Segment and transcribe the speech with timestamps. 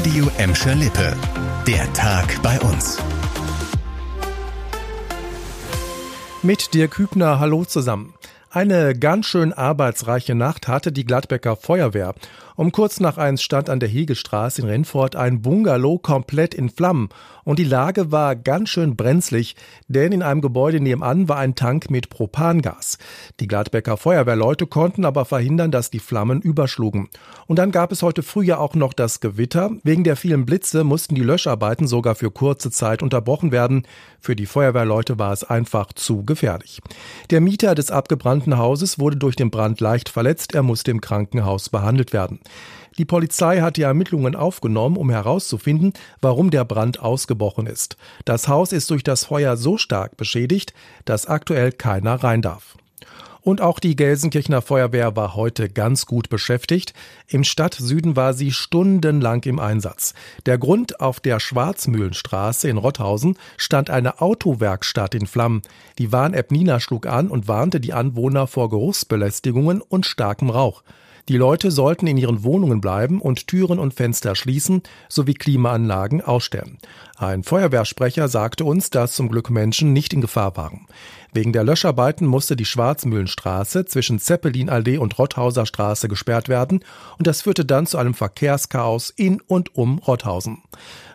[0.00, 1.14] Radio Emscher Lippe.
[1.66, 2.96] Der Tag bei uns.
[6.42, 8.14] Mit dir Kübner, hallo zusammen.
[8.52, 12.16] Eine ganz schön arbeitsreiche Nacht hatte die Gladbecker Feuerwehr.
[12.56, 17.10] Um kurz nach eins stand an der Hegestraße in Rennfort ein Bungalow komplett in Flammen
[17.50, 19.56] und die Lage war ganz schön brenzlig,
[19.88, 22.96] denn in einem Gebäude nebenan war ein Tank mit Propangas.
[23.40, 27.08] Die Gladbecker Feuerwehrleute konnten aber verhindern, dass die Flammen überschlugen.
[27.48, 29.72] Und dann gab es heute früh ja auch noch das Gewitter.
[29.82, 33.84] Wegen der vielen Blitze mussten die Löscharbeiten sogar für kurze Zeit unterbrochen werden.
[34.20, 36.80] Für die Feuerwehrleute war es einfach zu gefährlich.
[37.30, 40.54] Der Mieter des abgebrannten Hauses wurde durch den Brand leicht verletzt.
[40.54, 42.40] Er musste im Krankenhaus behandelt werden.
[42.98, 47.96] Die Polizei hat die Ermittlungen aufgenommen, um herauszufinden, warum der Brand ausgebrochen ist.
[48.24, 52.76] Das Haus ist durch das Feuer so stark beschädigt, dass aktuell keiner rein darf.
[53.42, 56.92] Und auch die Gelsenkirchener Feuerwehr war heute ganz gut beschäftigt.
[57.26, 60.14] Im Stadtsüden war sie stundenlang im Einsatz.
[60.46, 65.62] Der Grund auf der Schwarzmühlenstraße in Rotthausen stand eine Autowerkstatt in Flammen.
[65.98, 70.82] Die Warn-App Nina schlug an und warnte die Anwohner vor Geruchsbelästigungen und starkem Rauch.
[71.28, 76.78] Die Leute sollten in ihren Wohnungen bleiben und Türen und Fenster schließen sowie Klimaanlagen ausstellen.
[77.16, 80.86] Ein Feuerwehrsprecher sagte uns, dass zum Glück Menschen nicht in Gefahr waren.
[81.32, 86.84] Wegen der Löscharbeiten musste die Schwarzmühlenstraße zwischen Zeppelinallee und Rotthauser Straße gesperrt werden
[87.18, 90.62] und das führte dann zu einem Verkehrschaos in und um Rotthausen.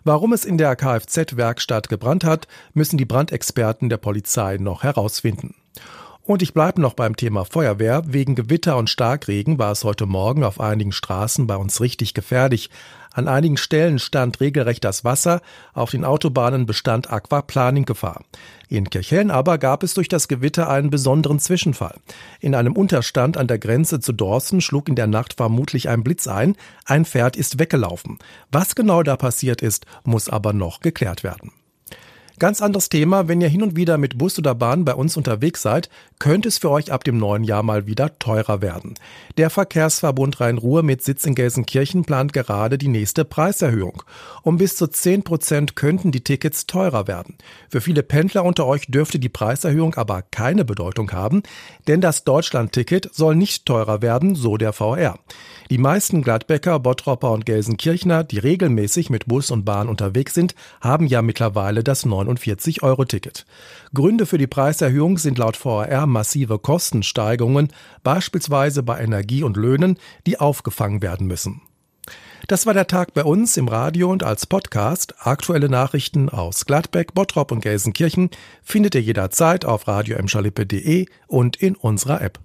[0.06, 5.56] Warum es in der Kfz-Werkstatt gebrannt hat, müssen die Brandexperten der Polizei noch herausfinden.
[6.26, 8.02] Und ich bleibe noch beim Thema Feuerwehr.
[8.08, 12.72] Wegen Gewitter und Starkregen war es heute Morgen auf einigen Straßen bei uns richtig gefährlich.
[13.14, 15.42] An einigen Stellen stand regelrecht das Wasser,
[15.74, 18.24] auf den Autobahnen bestand Aquaplaning-Gefahr.
[18.70, 22.00] In Kirchhellen aber gab es durch das Gewitter einen besonderen Zwischenfall.
[22.40, 26.28] In einem Unterstand an der Grenze zu Dorsten schlug in der Nacht vermutlich ein Blitz
[26.28, 28.18] ein, ein Pferd ist weggelaufen.
[28.52, 31.52] Was genau da passiert ist, muss aber noch geklärt werden.
[32.38, 35.62] Ganz anderes Thema, wenn ihr hin und wieder mit Bus oder Bahn bei uns unterwegs
[35.62, 35.90] seid,
[36.20, 38.96] könnte es für euch ab dem neuen Jahr mal wieder teurer werden.
[39.38, 44.04] Der Verkehrsverbund Rhein-Ruhr mit Sitz in Gelsenkirchen plant gerade die nächste Preiserhöhung.
[44.44, 47.36] Um bis zu 10 Prozent könnten die Tickets teurer werden.
[47.70, 51.42] Für viele Pendler unter euch dürfte die Preiserhöhung aber keine Bedeutung haben,
[51.88, 55.20] denn das Deutschland-Ticket soll nicht teurer werden, so der VR.
[55.72, 61.08] Die meisten Gladbecker, Bottropper und Gelsenkirchner, die regelmäßig mit Bus und Bahn unterwegs sind, haben
[61.08, 63.46] ja mittlerweile das 49-Euro-Ticket.
[63.94, 67.70] Gründe für die Preiserhöhung sind laut VRR massive Kostensteigerungen,
[68.04, 69.98] beispielsweise bei Energie und Löhnen,
[70.28, 71.62] die aufgefangen werden müssen.
[72.48, 75.16] Das war der Tag bei uns im Radio und als Podcast.
[75.18, 78.30] Aktuelle Nachrichten aus Gladbeck, Bottrop und Gelsenkirchen
[78.62, 80.18] findet ihr jederzeit auf radio
[81.28, 82.45] und in unserer App.